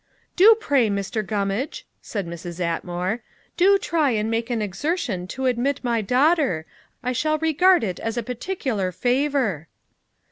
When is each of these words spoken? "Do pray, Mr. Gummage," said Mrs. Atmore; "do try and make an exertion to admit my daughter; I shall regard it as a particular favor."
"Do 0.35 0.55
pray, 0.59 0.89
Mr. 0.89 1.23
Gummage," 1.23 1.85
said 2.01 2.25
Mrs. 2.25 2.59
Atmore; 2.59 3.19
"do 3.55 3.77
try 3.77 4.09
and 4.09 4.31
make 4.31 4.49
an 4.49 4.59
exertion 4.59 5.27
to 5.27 5.45
admit 5.45 5.83
my 5.83 6.01
daughter; 6.01 6.65
I 7.03 7.11
shall 7.11 7.37
regard 7.37 7.83
it 7.83 7.99
as 7.99 8.17
a 8.17 8.23
particular 8.23 8.91
favor." 8.91 9.67